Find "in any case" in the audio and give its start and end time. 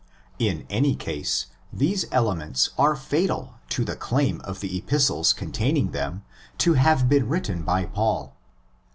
0.39-1.45